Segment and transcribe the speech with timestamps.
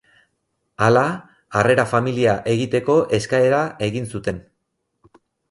[0.85, 1.03] Hala,
[1.59, 3.61] harrera familia egiteko eskaera
[3.91, 4.43] egin zuten.